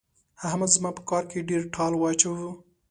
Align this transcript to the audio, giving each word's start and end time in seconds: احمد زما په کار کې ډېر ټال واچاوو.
احمد 0.47 0.69
زما 0.75 0.89
په 0.97 1.01
کار 1.09 1.23
کې 1.31 1.47
ډېر 1.49 1.61
ټال 1.75 1.93
واچاوو. 1.97 2.51